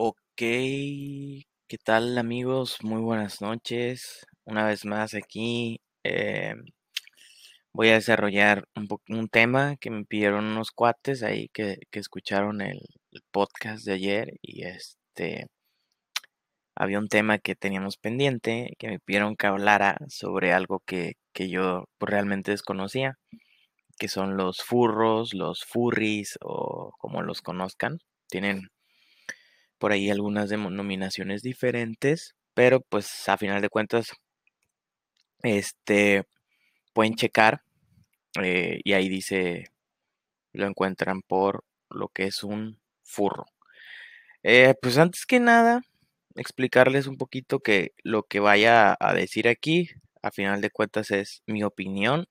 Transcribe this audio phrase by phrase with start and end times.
[0.00, 2.78] Ok, ¿qué tal amigos?
[2.84, 4.24] Muy buenas noches.
[4.44, 6.54] Una vez más aquí eh,
[7.72, 8.68] voy a desarrollar
[9.08, 12.78] un, tema que me pidieron unos cuates ahí que, que escucharon el,
[13.10, 15.48] el podcast de ayer y este
[16.76, 21.48] había un tema que teníamos pendiente que me pidieron que hablara sobre algo que, que
[21.50, 23.18] yo pues, realmente desconocía,
[23.98, 27.98] que son los furros, los furries o como los conozcan.
[28.28, 28.68] Tienen
[29.78, 34.12] por ahí algunas denominaciones diferentes, pero pues a final de cuentas,
[35.42, 36.24] este,
[36.92, 37.62] pueden checar
[38.42, 39.70] eh, y ahí dice,
[40.52, 43.46] lo encuentran por lo que es un furro.
[44.42, 45.82] Eh, pues antes que nada,
[46.36, 49.90] explicarles un poquito que lo que vaya a decir aquí,
[50.22, 52.26] a final de cuentas, es mi opinión.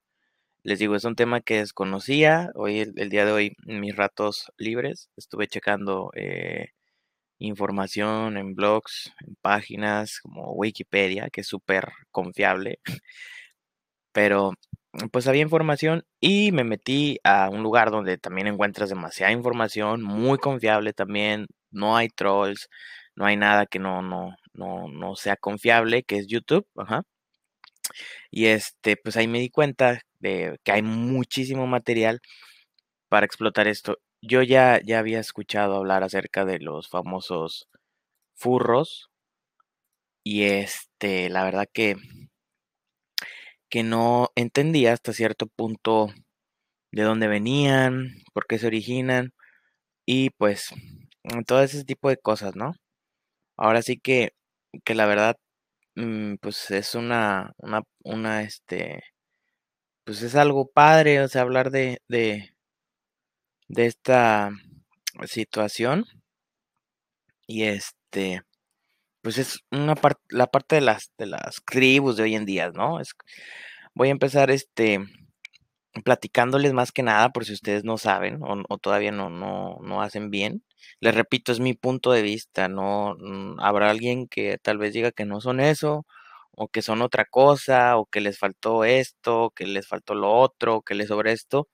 [0.64, 2.50] Les digo, es un tema que desconocía.
[2.54, 6.68] Hoy, el, día de hoy, mis ratos libres, estuve checando eh,
[7.38, 12.80] información en blogs, en páginas como Wikipedia, que es súper confiable,
[14.12, 14.52] pero
[15.12, 20.38] pues había información y me metí a un lugar donde también encuentras demasiada información, muy
[20.38, 22.68] confiable también, no hay trolls,
[23.14, 27.02] no hay nada que no, no, no, no sea confiable, que es YouTube, ajá.
[28.30, 32.20] Y este, pues ahí me di cuenta de que hay muchísimo material
[33.08, 33.98] para explotar esto.
[34.22, 37.68] Yo ya, ya había escuchado hablar acerca de los famosos
[38.34, 39.10] furros
[40.24, 41.96] y este, la verdad que,
[43.68, 46.08] que no entendía hasta cierto punto
[46.92, 49.32] de dónde venían, por qué se originan
[50.06, 50.70] y pues
[51.46, 52.74] todo ese tipo de cosas, ¿no?
[53.56, 54.32] Ahora sí que,
[54.84, 55.36] que la verdad,
[55.96, 59.02] mm, pues es una, una, una, este,
[60.04, 62.00] pues es algo padre, o sea, hablar de,
[63.68, 64.50] de esta
[65.26, 66.06] situación
[67.46, 68.42] y este,
[69.22, 72.70] pues es una parte, la parte de las, de las tribus de hoy en día,
[72.72, 73.00] ¿no?
[73.00, 73.12] Es,
[73.94, 75.00] voy a empezar este
[76.04, 80.02] platicándoles más que nada por si ustedes no saben o, o todavía no, no, no
[80.02, 80.62] hacen bien.
[81.00, 85.12] Les repito, es mi punto de vista, no mm, habrá alguien que tal vez diga
[85.12, 86.06] que no son eso,
[86.52, 90.82] o que son otra cosa, o que les faltó esto, que les faltó lo otro,
[90.82, 91.68] que les sobre esto.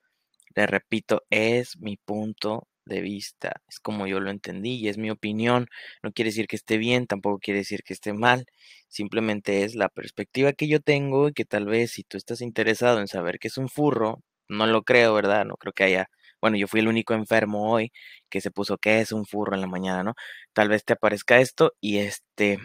[0.54, 5.10] Les repito, es mi punto de vista, es como yo lo entendí y es mi
[5.10, 5.68] opinión.
[6.02, 8.46] No quiere decir que esté bien, tampoco quiere decir que esté mal,
[8.88, 13.00] simplemente es la perspectiva que yo tengo y que tal vez si tú estás interesado
[13.00, 15.44] en saber qué es un furro, no lo creo, ¿verdad?
[15.46, 16.10] No creo que haya,
[16.40, 17.92] bueno, yo fui el único enfermo hoy
[18.28, 20.14] que se puso qué es un furro en la mañana, ¿no?
[20.52, 22.58] Tal vez te aparezca esto y este,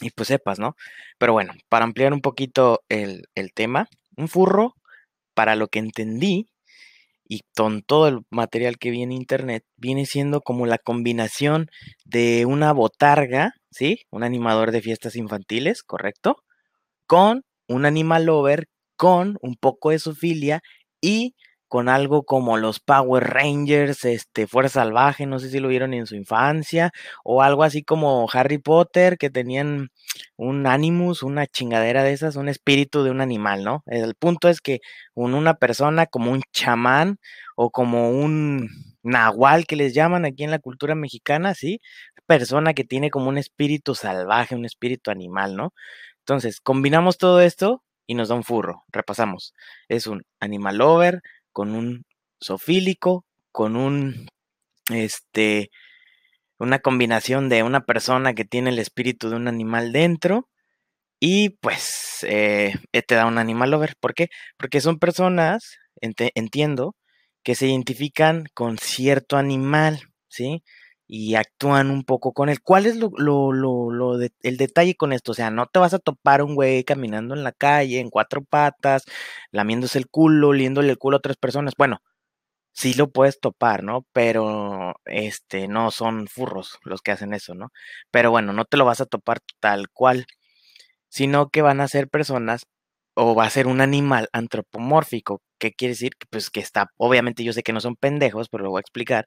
[0.00, 0.76] y pues sepas, ¿no?
[1.18, 4.74] Pero bueno, para ampliar un poquito el, el tema, un furro,
[5.34, 6.48] para lo que entendí,
[7.28, 11.68] y con todo el material que vi en internet, viene siendo como la combinación
[12.04, 14.00] de una botarga, ¿sí?
[14.10, 16.36] Un animador de fiestas infantiles, ¿correcto?
[17.06, 20.60] Con un animal lover, con un poco de zoofilia
[21.00, 21.34] y
[21.68, 26.06] con algo como los Power Rangers, este, Fuerza Salvaje, no sé si lo vieron en
[26.06, 26.90] su infancia,
[27.24, 29.90] o algo así como Harry Potter, que tenían
[30.36, 33.82] un animus, una chingadera de esas, un espíritu de un animal, ¿no?
[33.86, 34.80] El punto es que
[35.14, 37.18] un- una persona como un chamán
[37.56, 38.68] o como un
[39.02, 41.80] nahual que les llaman aquí en la cultura mexicana, ¿sí?
[42.26, 45.72] Persona que tiene como un espíritu salvaje, un espíritu animal, ¿no?
[46.20, 48.84] Entonces, combinamos todo esto y nos da un furro.
[48.92, 49.54] Repasamos.
[49.88, 51.22] Es un animal lover
[51.58, 52.04] con un
[52.40, 54.28] zoofílico, con un,
[54.92, 55.70] este,
[56.56, 60.48] una combinación de una persona que tiene el espíritu de un animal dentro
[61.18, 63.96] y pues eh, eh, te da un animal lover.
[63.98, 64.28] ¿Por qué?
[64.56, 66.94] Porque son personas, entiendo,
[67.42, 70.62] que se identifican con cierto animal, ¿sí?
[71.08, 72.60] Y actúan un poco con él.
[72.62, 75.32] ¿Cuál es lo, lo, lo, lo el detalle con esto?
[75.32, 78.44] O sea, no te vas a topar un güey caminando en la calle en cuatro
[78.44, 79.04] patas,
[79.50, 81.74] lamiéndose el culo, liéndole el culo a otras personas.
[81.78, 81.98] Bueno,
[82.72, 84.06] sí lo puedes topar, ¿no?
[84.12, 87.70] Pero este no son furros los que hacen eso, ¿no?
[88.10, 90.26] Pero bueno, no te lo vas a topar tal cual
[91.08, 92.66] sino que van a ser personas
[93.14, 95.42] o va a ser un animal antropomórfico.
[95.58, 96.12] ¿Qué quiere decir?
[96.30, 99.26] Pues que está, obviamente yo sé que no son pendejos, pero lo voy a explicar.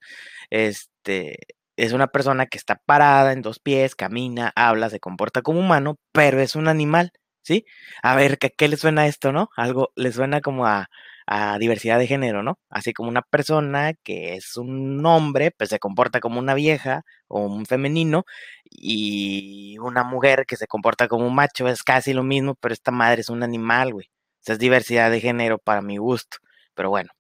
[0.50, 1.38] Este,
[1.77, 5.97] es una persona que está parada en dos pies, camina, habla, se comporta como humano,
[6.12, 7.12] pero es un animal,
[7.44, 7.65] ¿sí?
[8.03, 9.50] A ver, ¿qué, qué le suena esto, no?
[9.57, 10.89] Algo le suena como a,
[11.27, 12.59] a diversidad de género, ¿no?
[12.69, 17.41] Así como una persona que es un hombre, pues se comporta como una vieja o
[17.41, 18.25] un femenino,
[18.69, 22.91] y una mujer que se comporta como un macho es casi lo mismo, pero esta
[22.91, 24.07] madre es un animal, güey.
[24.07, 26.38] O sea, es diversidad de género para mi gusto.
[26.74, 27.12] Pero bueno,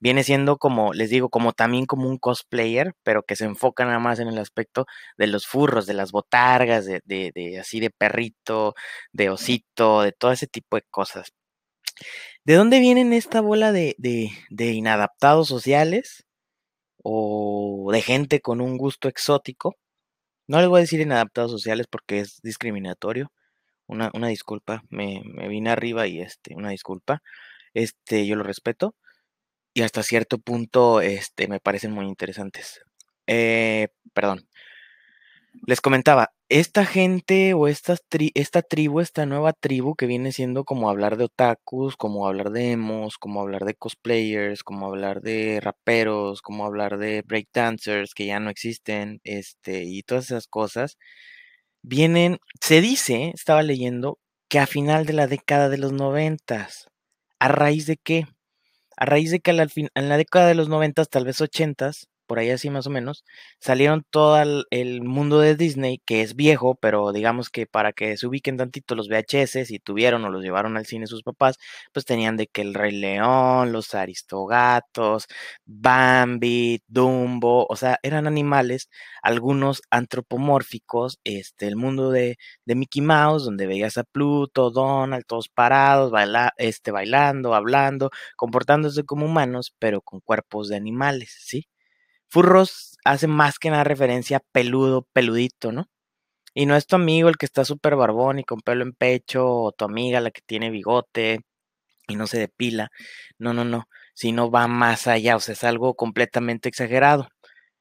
[0.00, 3.98] viene siendo como, les digo, como también como un cosplayer, pero que se enfoca nada
[3.98, 4.86] más en el aspecto
[5.16, 8.74] de los furros, de las botargas, de, de, de así de perrito,
[9.12, 11.32] de osito, de todo ese tipo de cosas.
[12.44, 16.24] ¿De dónde vienen esta bola de, de, de inadaptados sociales?
[17.02, 19.76] O de gente con un gusto exótico.
[20.48, 23.32] No les voy a decir inadaptados sociales porque es discriminatorio.
[23.86, 27.22] Una, una disculpa, me, me vine arriba y este, una disculpa.
[27.74, 28.94] Este, yo lo respeto
[29.78, 32.80] y hasta cierto punto este, me parecen muy interesantes.
[33.28, 34.48] Eh, perdón.
[35.66, 40.64] Les comentaba, esta gente o esta, tri esta tribu, esta nueva tribu que viene siendo
[40.64, 45.60] como hablar de otakus, como hablar de emos, como hablar de cosplayers, como hablar de
[45.60, 50.98] raperos, como hablar de breakdancers que ya no existen, este, y todas esas cosas,
[51.82, 56.88] vienen, se dice, estaba leyendo, que a final de la década de los noventas,
[57.38, 58.26] ¿a raíz de qué?
[59.00, 62.50] A raíz de que en la década de los noventas, tal vez ochentas, por ahí
[62.50, 63.24] así más o menos,
[63.58, 64.38] salieron todo
[64.70, 68.94] el, mundo de Disney, que es viejo, pero digamos que para que se ubiquen tantito
[68.94, 71.56] los VHS, si tuvieron o los llevaron al cine sus papás,
[71.92, 75.26] pues tenían de que el Rey León, los Aristogatos,
[75.64, 78.90] Bambi, Dumbo, o sea, eran animales,
[79.22, 85.48] algunos antropomórficos, este, el mundo de, de Mickey Mouse, donde veías a Pluto, Donald, todos
[85.48, 91.68] parados, baila, este, bailando, hablando, comportándose como humanos, pero con cuerpos de animales, ¿sí?
[92.30, 95.86] Furros hace más que nada referencia a peludo, peludito, ¿no?
[96.54, 99.46] Y no es tu amigo el que está súper barbón y con pelo en pecho,
[99.48, 101.40] o tu amiga la que tiene bigote
[102.08, 102.90] y no se depila.
[103.38, 103.88] No, no, no.
[104.14, 107.28] Sino va más allá, o sea, es algo completamente exagerado.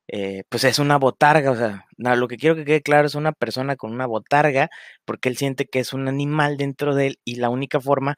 [0.10, 3.34] Eh, pues es una botarga, o sea, lo que quiero que quede claro es una
[3.34, 4.70] persona con una botarga,
[5.06, 8.16] porque él siente que es un animal dentro de él y la única forma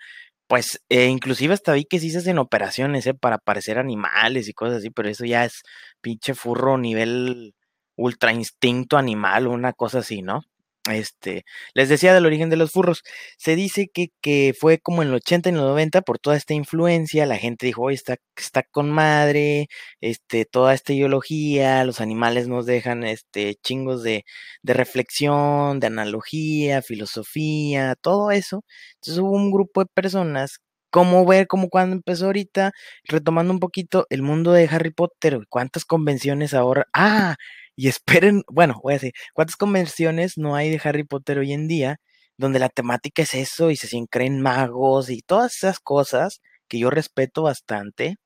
[0.49, 3.15] pues, eh, inclusive hasta vi que sí se hacen operaciones, ¿eh?
[3.15, 5.63] Para parecer animales y cosas así, pero eso ya es
[6.01, 7.55] pinche furro nivel
[7.95, 10.43] ultra instinto animal una cosa así, ¿no?
[10.89, 11.43] Este,
[11.73, 13.03] les decía del origen de los furros.
[13.37, 16.37] Se dice que, que fue como en el 80 y en el 90 por toda
[16.37, 17.25] esta influencia.
[17.25, 19.67] La gente dijo, oye, está, está con madre,
[20.01, 24.23] este, toda esta ideología, los animales nos dejan este, chingos de,
[24.63, 28.63] de reflexión, de analogía, filosofía, todo eso.
[28.95, 30.59] Entonces hubo un grupo de personas
[30.91, 32.71] como ver como cuando empezó ahorita,
[33.03, 37.35] retomando un poquito el mundo de Harry Potter, cuántas convenciones ahora, ah,
[37.79, 41.69] y esperen, bueno, voy a decir, ¿cuántas convenciones no hay de Harry Potter hoy en
[41.69, 41.97] día
[42.37, 46.89] donde la temática es eso y se creen magos y todas esas cosas que yo
[46.89, 48.17] respeto bastante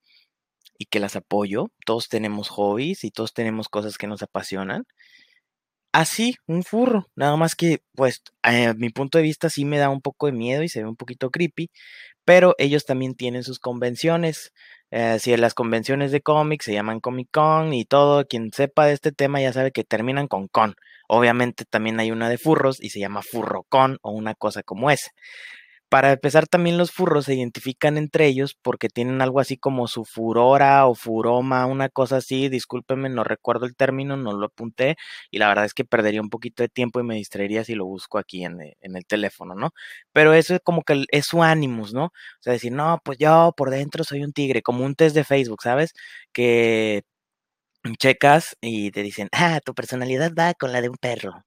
[0.80, 1.68] y que las apoyo?
[1.86, 4.86] Todos tenemos hobbies y todos tenemos cosas que nos apasionan.
[5.96, 9.90] Así, un furro, nada más que, pues, a mi punto de vista sí me da
[9.90, 11.70] un poco de miedo y se ve un poquito creepy,
[12.26, 14.54] pero ellos también tienen sus convenciones.
[14.96, 18.86] Eh, si en las convenciones de cómics se llaman Comic Con y todo, quien sepa
[18.86, 20.76] de este tema ya sabe que terminan con con.
[21.08, 25.10] Obviamente también hay una de furros y se llama Furrocon o una cosa como esa.
[25.94, 30.06] Para empezar, también los furros se identifican entre ellos porque tienen algo así como su
[30.06, 32.50] furora o furoma, una cosa así.
[32.50, 34.96] Discúlpenme, no recuerdo el término, no lo apunté
[35.30, 37.86] y la verdad es que perdería un poquito de tiempo y me distraería si lo
[37.86, 39.70] busco aquí en, eh, en el teléfono, ¿no?
[40.12, 42.06] Pero eso es como que es su ánimos, ¿no?
[42.06, 42.12] O
[42.42, 45.62] sea, decir, no, pues yo por dentro soy un tigre, como un test de Facebook,
[45.62, 45.94] ¿sabes?
[46.34, 47.04] Que
[47.98, 51.44] checas y te dicen, ah, tu personalidad va con la de un perro.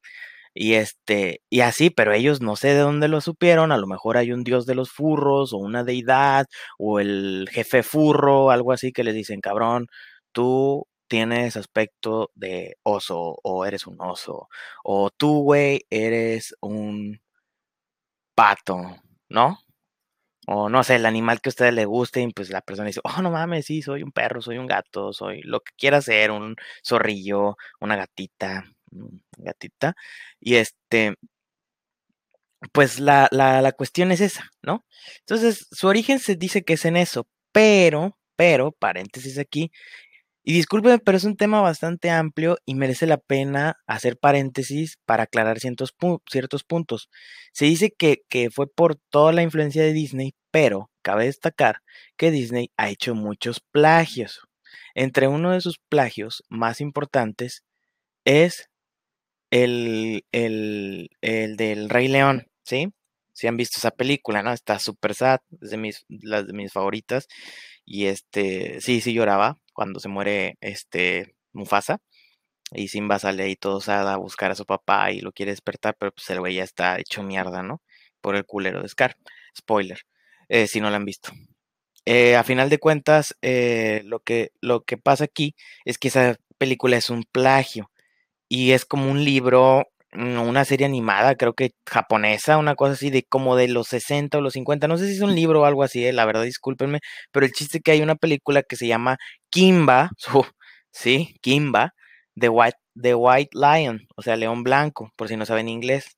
[0.58, 4.16] Y este, y así, pero ellos no sé de dónde lo supieron, a lo mejor
[4.16, 6.46] hay un dios de los furros, o una deidad,
[6.78, 9.86] o el jefe furro, algo así que les dicen, cabrón,
[10.32, 14.48] tú tienes aspecto de oso, o eres un oso,
[14.82, 17.20] o tú, güey, eres un
[18.34, 18.76] pato,
[19.28, 19.58] ¿no?
[20.48, 23.00] O no sé, el animal que a ustedes les guste, y pues la persona dice,
[23.04, 26.30] oh, no mames, sí, soy un perro, soy un gato, soy lo que quiera ser,
[26.32, 28.64] un zorrillo, una gatita,
[29.38, 29.94] gatita.
[30.40, 31.14] Y este,
[32.72, 34.84] pues la, la, la cuestión es esa, ¿no?
[35.20, 39.70] Entonces, su origen se dice que es en eso, pero, pero, paréntesis aquí,
[40.48, 45.24] y discúlpeme, pero es un tema bastante amplio y merece la pena hacer paréntesis para
[45.24, 45.92] aclarar ciertos,
[46.30, 47.10] ciertos puntos.
[47.52, 51.80] Se dice que, que fue por toda la influencia de Disney, pero cabe destacar
[52.16, 54.40] que Disney ha hecho muchos plagios.
[54.94, 57.64] Entre uno de sus plagios más importantes
[58.24, 58.68] es
[59.64, 62.92] el, el, el del Rey León, ¿sí?
[63.32, 64.52] Si han visto esa película, ¿no?
[64.52, 67.28] Está súper sad, es de mis, las de mis favoritas.
[67.84, 71.98] Y este, sí, sí lloraba cuando se muere este Mufasa.
[72.72, 75.96] Y Simba sale ahí todo sad a buscar a su papá y lo quiere despertar,
[75.98, 77.82] pero pues el güey ya está hecho mierda, ¿no?
[78.20, 79.16] Por el culero de Scar.
[79.56, 80.00] Spoiler,
[80.48, 81.30] eh, si no lo han visto.
[82.06, 86.36] eh, a final de cuentas, eh, lo, que, lo que pasa aquí es que esa
[86.58, 87.90] película es un plagio
[88.48, 93.10] y es como un libro, mm, una serie animada, creo que japonesa, una cosa así
[93.10, 95.64] de como de los 60 o los 50, no sé si es un libro o
[95.66, 97.00] algo así, eh, la verdad discúlpenme,
[97.32, 99.18] pero el chiste es que hay una película que se llama
[99.50, 100.10] Kimba,
[100.92, 101.94] sí, Kimba,
[102.38, 106.16] The White, The White Lion, o sea, León Blanco, por si no saben inglés.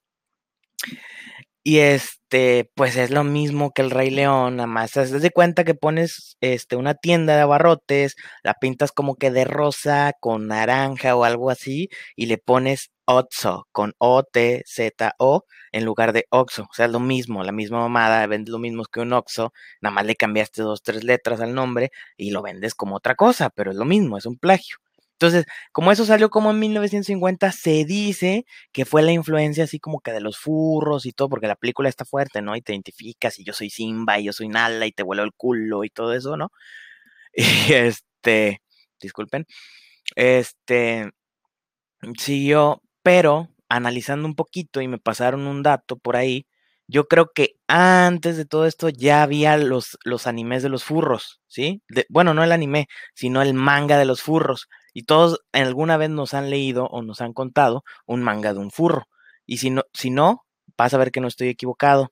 [1.65, 4.97] Y este, pues es lo mismo que el Rey León, nada más.
[4.97, 9.45] Haz de cuenta que pones este, una tienda de abarrotes, la pintas como que de
[9.45, 16.27] rosa con naranja o algo así, y le pones Otso con O-T-Z-O en lugar de
[16.31, 16.63] Oxo.
[16.65, 19.95] O sea, es lo mismo, la misma mamada, vendes lo mismo que un Oxo, nada
[19.95, 23.71] más le cambiaste dos, tres letras al nombre y lo vendes como otra cosa, pero
[23.71, 24.77] es lo mismo, es un plagio.
[25.21, 30.01] Entonces, como eso salió como en 1950, se dice que fue la influencia así como
[30.01, 32.55] que de los furros y todo, porque la película está fuerte, ¿no?
[32.55, 35.33] Y te identificas y yo soy Simba y yo soy Nala y te vuelo el
[35.35, 36.53] culo y todo eso, ¿no?
[37.71, 38.63] Y este,
[39.01, 39.47] disculpen,
[40.17, 41.11] este,
[42.19, 46.47] siguió, pero analizando un poquito y me pasaron un dato por ahí,
[46.89, 51.41] yo creo que antes de todo esto ya había los, los animes de los furros,
[51.47, 51.83] ¿sí?
[52.09, 54.69] bueno, no el anime, sino el manga de los furros.
[54.99, 58.73] Y todos alguna vez nos han leído o nos han contado un manga de un
[58.73, 59.07] furro.
[59.47, 60.45] Y si no, si no,
[60.77, 62.11] vas a ver que no estoy equivocado.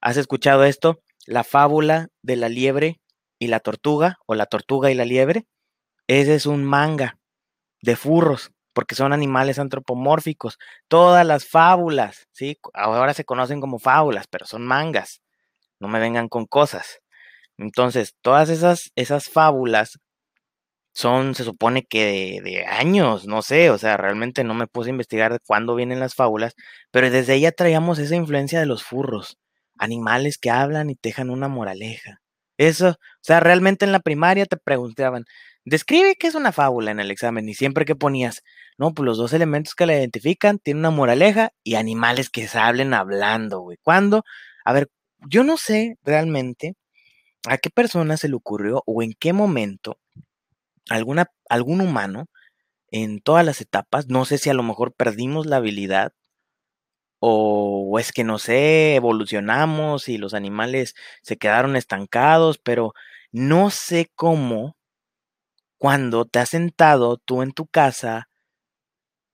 [0.00, 1.02] ¿Has escuchado esto?
[1.26, 3.02] La fábula de la liebre
[3.38, 5.46] y la tortuga, o la tortuga y la liebre.
[6.06, 7.18] Ese es un manga
[7.82, 10.56] de furros, porque son animales antropomórficos.
[10.88, 12.58] Todas las fábulas, ¿sí?
[12.72, 15.20] Ahora se conocen como fábulas, pero son mangas.
[15.80, 17.02] No me vengan con cosas.
[17.58, 19.98] Entonces, todas esas, esas fábulas
[20.92, 24.92] son, se supone que de, años, no sé, o sea, realmente no me puse a
[24.92, 26.54] investigar de cuándo vienen las fábulas,
[26.90, 29.38] pero desde ella traíamos esa influencia de los furros,
[29.78, 32.20] animales que hablan y dejan una moraleja.
[32.58, 35.24] Eso, o sea, realmente en la primaria te preguntaban,
[35.64, 38.42] describe qué es una fábula en el examen y siempre que ponías,
[38.78, 42.58] no, pues los dos elementos que la identifican tienen una moraleja y animales que se
[42.58, 43.78] hablen hablando, güey.
[43.82, 44.24] ¿Cuándo?
[44.64, 44.88] A ver,
[45.28, 46.74] yo no sé realmente
[47.48, 49.98] a qué persona se le ocurrió o en qué momento
[50.94, 52.26] alguna, algún humano
[52.90, 56.12] en todas las etapas, no sé si a lo mejor perdimos la habilidad
[57.24, 62.94] o, es que no sé, evolucionamos y los animales se quedaron estancados, pero
[63.30, 64.76] no sé cómo
[65.78, 68.28] cuando te has sentado tú en tu casa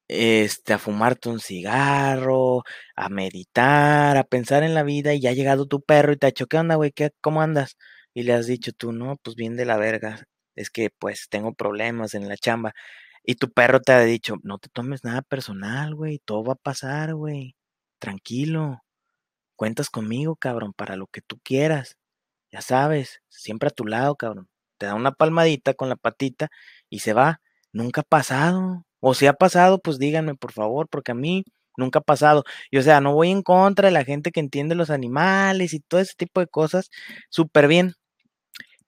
[0.08, 2.62] este, a fumarte un cigarro,
[2.96, 6.26] a meditar, a pensar en la vida y ya ha llegado tu perro y te
[6.26, 6.92] ha dicho, ¿qué onda, güey?
[6.92, 7.76] ¿Qué, ¿Cómo andas?
[8.14, 10.24] Y le has dicho tú, no, pues bien de la verga
[10.58, 12.74] es que pues tengo problemas en la chamba.
[13.24, 16.56] Y tu perro te ha dicho, no te tomes nada personal, güey, todo va a
[16.56, 17.56] pasar, güey.
[18.00, 18.82] Tranquilo.
[19.56, 21.96] Cuentas conmigo, cabrón, para lo que tú quieras.
[22.52, 24.48] Ya sabes, siempre a tu lado, cabrón.
[24.78, 26.48] Te da una palmadita con la patita
[26.90, 27.40] y se va.
[27.72, 28.84] Nunca ha pasado.
[29.00, 31.44] O si ha pasado, pues díganme, por favor, porque a mí
[31.76, 32.44] nunca ha pasado.
[32.70, 35.80] Y o sea, no voy en contra de la gente que entiende los animales y
[35.80, 36.90] todo ese tipo de cosas.
[37.30, 37.94] Súper bien.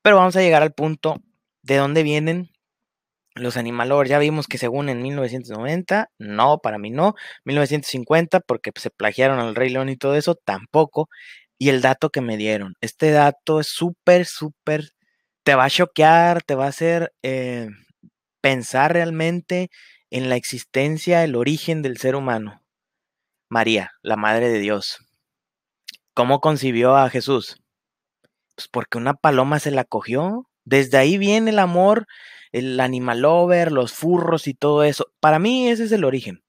[0.02, 1.20] Pero vamos a llegar al punto
[1.62, 2.50] ¿De dónde vienen
[3.34, 4.10] los animalores?
[4.10, 7.14] Ya vimos que según en 1990, no, para mí no.
[7.44, 11.08] 1950, porque se plagiaron al Rey León y todo eso, tampoco.
[11.58, 14.92] Y el dato que me dieron, este dato es súper, súper,
[15.44, 17.68] te va a choquear, te va a hacer eh,
[18.40, 19.70] pensar realmente
[20.10, 22.62] en la existencia, el origen del ser humano.
[23.48, 24.98] María, la Madre de Dios.
[26.14, 27.60] ¿Cómo concibió a Jesús?
[28.54, 30.49] Pues porque una paloma se la cogió.
[30.70, 32.06] Desde ahí viene el amor,
[32.52, 35.06] el animal lover, los furros y todo eso.
[35.18, 36.44] Para mí ese es el origen.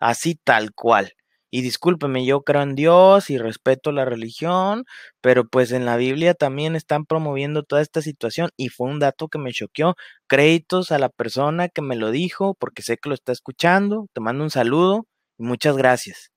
[0.00, 1.14] Así tal cual.
[1.50, 4.84] Y discúlpeme, yo creo en Dios y respeto la religión,
[5.20, 9.26] pero pues en la Biblia también están promoviendo toda esta situación y fue un dato
[9.28, 9.96] que me choqueó.
[10.28, 14.06] Créditos a la persona que me lo dijo, porque sé que lo está escuchando.
[14.12, 15.08] Te mando un saludo
[15.38, 16.30] y muchas gracias.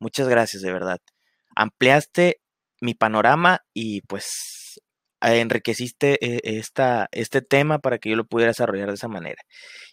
[0.00, 0.98] Muchas gracias, de verdad.
[1.56, 2.40] Ampliaste
[2.80, 4.80] mi panorama y pues
[5.24, 9.42] enriqueciste eh, esta, este tema para que yo lo pudiera desarrollar de esa manera.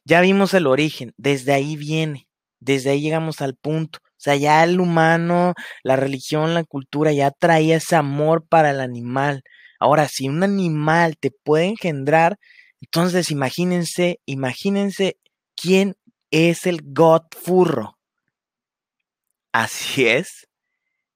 [0.03, 2.27] Ya vimos el origen, desde ahí viene,
[2.59, 3.99] desde ahí llegamos al punto.
[4.03, 8.79] O sea, ya el humano, la religión, la cultura ya traía ese amor para el
[8.79, 9.43] animal.
[9.79, 12.37] Ahora, si un animal te puede engendrar,
[12.81, 15.17] entonces imagínense, imagínense
[15.55, 15.95] quién
[16.29, 17.97] es el God furro.
[19.51, 20.47] Así es,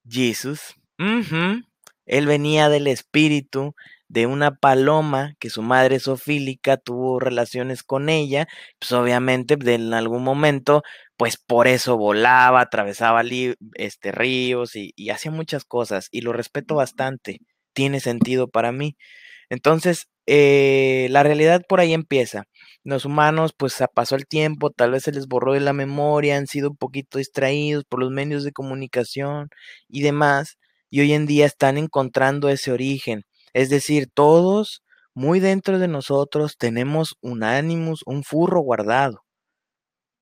[0.07, 0.75] Jesús.
[0.98, 3.75] Él venía del espíritu,
[4.07, 8.47] de una paloma que su madre sofílica tuvo relaciones con ella,
[8.79, 10.83] pues obviamente en algún momento,
[11.17, 13.24] pues por eso volaba, atravesaba
[13.75, 17.39] este, ríos y, y hacía muchas cosas y lo respeto bastante,
[17.74, 18.95] tiene sentido para mí.
[19.50, 22.43] Entonces, eh, la realidad por ahí empieza.
[22.83, 26.47] Los humanos, pues pasó el tiempo, tal vez se les borró de la memoria, han
[26.47, 29.50] sido un poquito distraídos por los medios de comunicación
[29.89, 30.57] y demás,
[30.89, 33.24] y hoy en día están encontrando ese origen.
[33.55, 34.83] Es decir, todos,
[35.13, 39.24] muy dentro de nosotros, tenemos un ánimos, un furro guardado.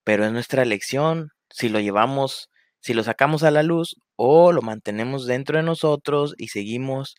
[0.03, 4.61] Pero es nuestra elección si lo llevamos, si lo sacamos a la luz o lo
[4.61, 7.15] mantenemos dentro de nosotros y seguimos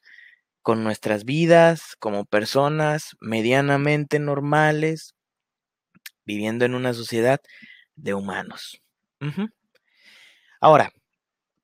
[0.63, 5.17] con nuestras vidas como personas medianamente normales,
[6.25, 7.41] viviendo en una sociedad
[7.97, 8.81] de humanos.
[10.61, 10.91] Ahora,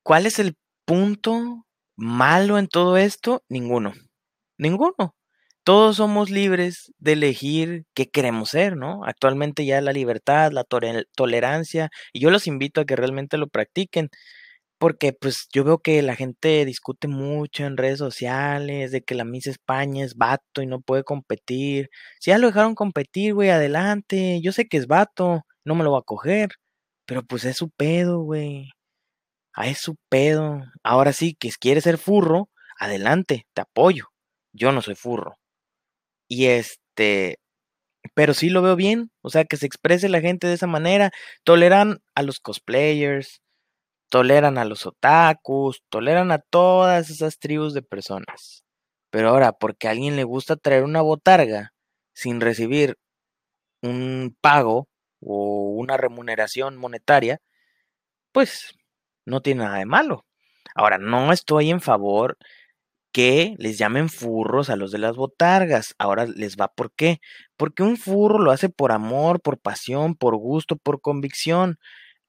[0.02, 3.44] ¿cuál es el punto malo en todo esto?
[3.48, 3.92] Ninguno.
[4.60, 5.16] Ninguno.
[5.64, 9.04] Todos somos libres de elegir qué queremos ser, ¿no?
[9.04, 14.10] Actualmente ya la libertad, la tolerancia, y yo los invito a que realmente lo practiquen.
[14.78, 19.24] Porque, pues, yo veo que la gente discute mucho en redes sociales de que la
[19.24, 21.90] Miss España es vato y no puede competir.
[22.20, 24.40] Si ya lo dejaron competir, güey, adelante.
[24.42, 26.50] Yo sé que es vato, no me lo va a coger,
[27.06, 28.70] pero pues es su pedo, güey.
[29.54, 30.62] Ah, es su pedo.
[30.84, 34.06] Ahora sí, que quiere ser furro, adelante, te apoyo.
[34.52, 35.38] Yo no soy furro.
[36.28, 37.38] Y este,
[38.14, 41.10] pero sí lo veo bien, o sea, que se exprese la gente de esa manera.
[41.44, 43.42] Toleran a los cosplayers,
[44.10, 48.64] toleran a los otakus, toleran a todas esas tribus de personas.
[49.10, 51.72] Pero ahora, porque a alguien le gusta traer una botarga
[52.14, 52.98] sin recibir
[53.82, 54.88] un pago
[55.20, 57.40] o una remuneración monetaria,
[58.32, 58.74] pues
[59.26, 60.26] no tiene nada de malo.
[60.74, 62.38] Ahora, no estoy en favor
[63.12, 65.94] que les llamen furros a los de las botargas.
[65.98, 67.20] Ahora les va por qué.
[67.56, 71.78] Porque un furro lo hace por amor, por pasión, por gusto, por convicción.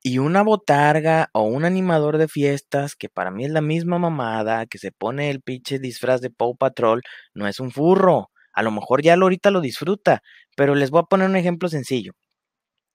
[0.04, 4.66] Y una botarga o un animador de fiestas, que para mí es la misma mamada,
[4.66, 7.04] que se pone el pinche disfraz de Paw Patrol,
[7.36, 8.32] no es un furro.
[8.54, 10.22] A lo mejor ya lo ahorita lo disfruta,
[10.56, 12.14] pero les voy a poner un ejemplo sencillo.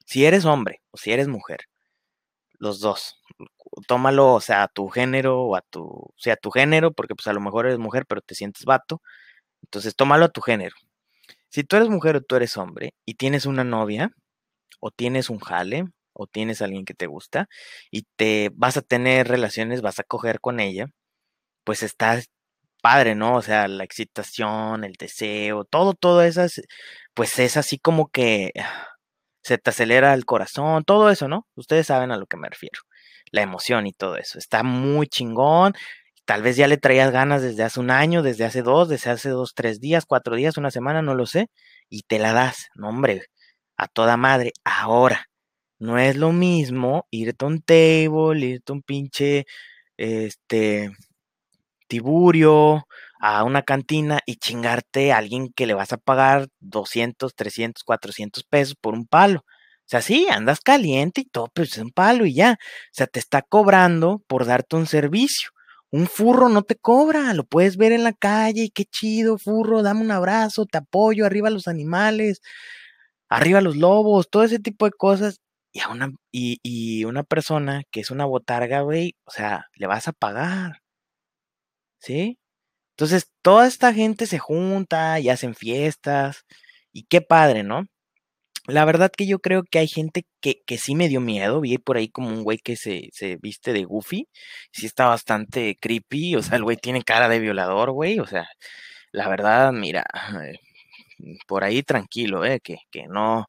[0.07, 1.61] Si eres hombre o si eres mujer,
[2.59, 3.21] los dos,
[3.87, 7.15] tómalo, o sea, a tu género o a tu, o sea, a tu género, porque
[7.15, 9.02] pues a lo mejor eres mujer, pero te sientes vato.
[9.62, 10.76] Entonces, tómalo a tu género.
[11.50, 14.10] Si tú eres mujer o tú eres hombre y tienes una novia
[14.80, 17.49] o tienes un jale o tienes a alguien que te gusta
[17.91, 20.86] y te vas a tener relaciones, vas a coger con ella,
[21.65, 22.21] pues está
[22.82, 23.36] padre, ¿no?
[23.36, 26.43] O sea, la excitación, el deseo, todo, todo eso,
[27.15, 28.52] pues es así como que
[29.43, 31.47] se te acelera el corazón, todo eso, ¿no?
[31.56, 32.80] Ustedes saben a lo que me refiero,
[33.32, 34.39] la emoción y todo eso.
[34.39, 35.75] Está muy chingón.
[36.25, 39.30] Tal vez ya le traías ganas desde hace un año, desde hace dos, desde hace
[39.30, 41.49] dos, tres días, cuatro días, una semana, no lo sé,
[41.89, 43.23] y te la das, no hombre,
[43.76, 44.52] a toda madre.
[44.65, 45.26] Ahora,
[45.78, 49.47] no es lo mismo irte a un table, irte a un pinche,
[49.97, 50.91] este,
[51.89, 52.86] tiburio,
[53.21, 58.45] a una cantina y chingarte a alguien que le vas a pagar 200, 300, 400
[58.45, 59.45] pesos por un palo.
[59.87, 62.59] O sea, sí, andas caliente y todo, pero es un palo y ya.
[62.61, 65.51] O sea, te está cobrando por darte un servicio.
[65.91, 69.83] Un furro no te cobra, lo puedes ver en la calle y qué chido, furro,
[69.83, 72.41] dame un abrazo, te apoyo, arriba los animales,
[73.29, 75.41] arriba los lobos, todo ese tipo de cosas
[75.77, 80.09] y, a una, y, una persona que es una botarga, güey, o sea, le vas
[80.09, 80.81] a pagar.
[82.01, 82.39] ¿Sí?
[82.97, 86.45] Entonces, toda esta gente se junta y hacen fiestas.
[86.93, 87.87] Y qué padre, ¿no?
[88.69, 91.61] La verdad que yo creo que hay gente que, que sí me dio miedo.
[91.61, 94.29] Vi por ahí como un güey que se, se viste de Goofy.
[94.73, 96.37] Sí está bastante creepy.
[96.37, 98.19] O sea, el güey tiene cara de violador, güey.
[98.21, 98.49] O sea,
[99.13, 100.05] la verdad, mira,
[101.47, 102.61] por ahí tranquilo, ¿eh?
[102.61, 103.47] Que, que no,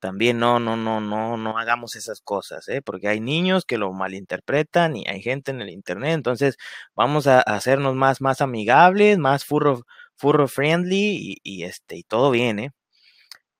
[0.00, 2.82] también no, no, no, no, no hagamos esas cosas, ¿eh?
[2.82, 6.56] porque hay niños que lo malinterpretan y hay gente en el internet, entonces
[6.94, 9.82] vamos a hacernos más, más amigables, más furro,
[10.16, 12.70] furro friendly y, este, y todo bien, ¿eh?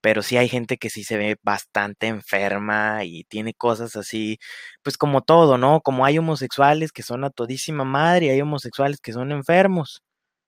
[0.06, 4.38] Pero sí hay gente que sí se ve bastante enferma y tiene cosas así,
[4.84, 5.80] pues como todo, ¿no?
[5.80, 10.02] Como hay homosexuales que son a todísima madre hay homosexuales que son enfermos.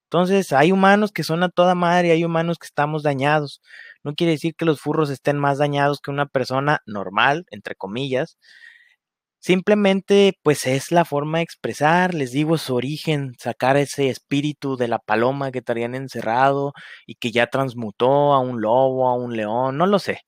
[0.07, 3.61] Entonces, hay humanos que son a toda madre hay humanos que estamos dañados.
[4.05, 8.39] No quiere decir que los furros estén más dañados que una persona normal, entre comillas.
[9.41, 14.89] Simplemente, pues es la forma de expresar, les digo, su origen, sacar ese espíritu de
[14.89, 16.73] la paloma que estarían encerrado
[17.07, 20.23] y que ya transmutó a un lobo, a un león, no lo sé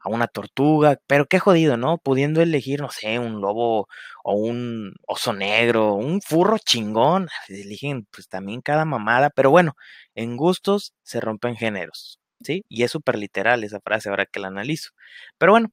[0.00, 1.98] a una tortuga, pero qué jodido, ¿no?
[1.98, 3.88] Pudiendo elegir, no sé, un lobo
[4.24, 9.74] o un oso negro, un furro chingón, eligen pues también cada mamada, pero bueno,
[10.14, 12.64] en gustos se rompen géneros, ¿sí?
[12.68, 14.90] Y es súper literal esa frase ahora que la analizo.
[15.38, 15.70] Pero bueno,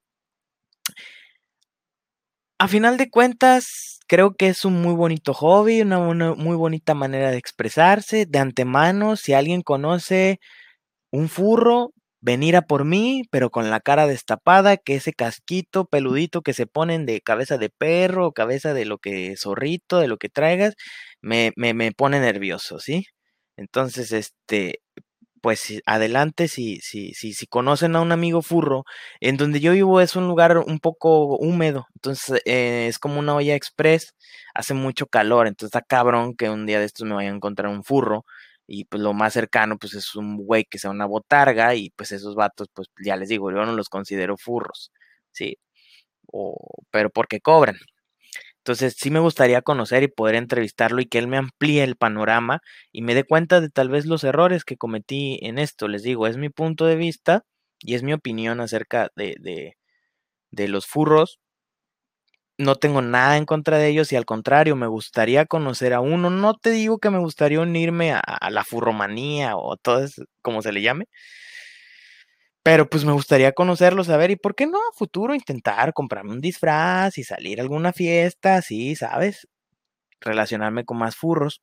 [2.63, 5.99] a final de cuentas, creo que es un muy bonito hobby, una,
[6.33, 8.25] muy bonita manera de expresarse.
[8.25, 10.39] De antemano, si alguien conoce
[11.11, 16.41] un furro, venir a por mí, pero con la cara destapada, que ese casquito peludito
[16.41, 20.29] que se ponen de cabeza de perro, cabeza de lo que zorrito, de lo que
[20.29, 20.75] traigas,
[21.21, 23.05] me, me, me pone nervioso, ¿sí?
[23.57, 24.79] Entonces, este,
[25.43, 28.85] pues adelante si, si, si, si conocen a un amigo furro,
[29.19, 33.35] en donde yo vivo es un lugar un poco húmedo, entonces eh, es como una
[33.35, 34.15] olla express,
[34.55, 37.69] hace mucho calor, entonces está cabrón que un día de estos me vaya a encontrar
[37.71, 38.25] un furro
[38.67, 42.13] y pues lo más cercano pues es un güey que sea una botarga y pues
[42.13, 44.91] esos vatos pues ya les digo, yo no los considero furros,
[45.31, 45.57] sí,
[46.27, 46.57] o,
[46.91, 47.75] pero porque cobran.
[48.63, 52.61] Entonces sí me gustaría conocer y poder entrevistarlo y que él me amplíe el panorama
[52.93, 55.87] y me dé cuenta de tal vez los errores que cometí en esto.
[55.89, 57.43] Les digo, es mi punto de vista
[57.79, 59.75] y es mi opinión acerca de, de,
[60.51, 61.39] de los furros.
[62.59, 66.29] No tengo nada en contra de ellos y al contrario, me gustaría conocer a uno.
[66.29, 70.61] No te digo que me gustaría unirme a, a la furromanía o todo eso, como
[70.61, 71.05] se le llame,
[72.63, 76.41] pero pues me gustaría conocerlo, saber, y por qué no a futuro intentar comprarme un
[76.41, 79.47] disfraz y salir a alguna fiesta, sí, ¿sabes?
[80.21, 81.61] Relacionarme con más furros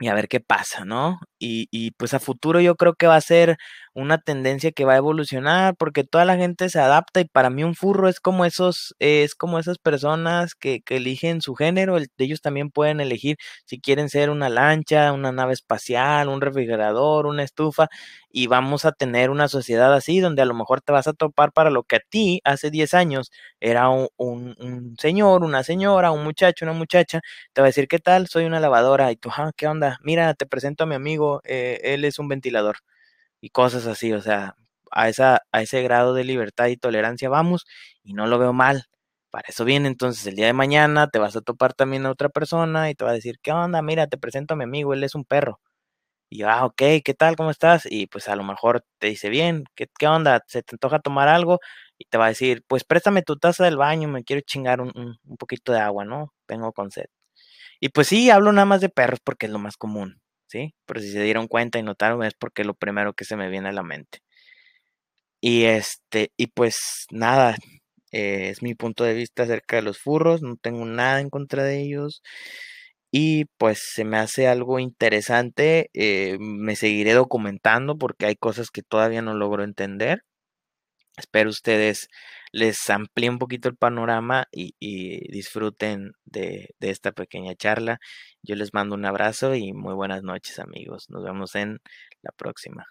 [0.00, 1.20] y a ver qué pasa, ¿no?
[1.42, 3.56] Y, y, pues a futuro yo creo que va a ser
[3.94, 7.64] una tendencia que va a evolucionar porque toda la gente se adapta y para mí
[7.64, 12.42] un furro es como esos, es como esas personas que, eligen su género, el, ellos
[12.42, 17.88] también pueden elegir si quieren ser una lancha, una nave espacial, un refrigerador, una estufa
[18.30, 21.52] y vamos a tener una sociedad así donde a lo mejor te vas a topar
[21.52, 26.12] para lo que a ti hace 10 años era un, un, un señor, una señora,
[26.12, 27.20] un muchacho, una muchacha,
[27.52, 28.28] te va a decir, ¿qué tal?
[28.28, 29.98] Soy una lavadora y tú, ah, ¿qué onda?
[30.02, 32.78] Mira, te presento a mi amigo, eh, él es un ventilador
[33.40, 34.56] y cosas así, o sea,
[34.90, 37.66] a, esa, a ese grado de libertad y tolerancia vamos
[38.02, 38.86] y no lo veo mal.
[39.30, 42.28] Para eso viene entonces el día de mañana, te vas a topar también a otra
[42.30, 43.82] persona y te va a decir, ¿qué onda?
[43.82, 45.60] Mira, te presento a mi amigo, él es un perro.
[46.30, 47.36] Y yo, ah, ok, ¿qué tal?
[47.36, 47.86] ¿Cómo estás?
[47.90, 50.42] Y pues a lo mejor te dice, bien, ¿qué, qué onda?
[50.46, 51.58] ¿Se te antoja tomar algo?
[51.98, 54.92] Y te va a decir, pues préstame tu taza del baño, me quiero chingar un,
[54.94, 56.32] un, poquito de agua, ¿no?
[56.46, 57.06] Tengo con sed.
[57.80, 60.74] Y pues sí, hablo nada más de perros porque es lo más común, ¿sí?
[60.86, 63.68] Pero si se dieron cuenta y notaron es porque lo primero que se me viene
[63.70, 64.20] a la mente.
[65.42, 67.56] Y este, y pues nada,
[68.12, 71.64] eh, es mi punto de vista acerca de los furros, no tengo nada en contra
[71.64, 72.22] de ellos.
[73.12, 78.82] Y pues se me hace algo interesante, eh, me seguiré documentando porque hay cosas que
[78.82, 80.22] todavía no logro entender.
[81.16, 82.08] Espero ustedes
[82.52, 88.00] les amplíe un poquito el panorama y, y disfruten de, de, esta pequeña charla.
[88.42, 91.10] Yo les mando un abrazo y muy buenas noches amigos.
[91.10, 91.80] Nos vemos en
[92.22, 92.90] la próxima.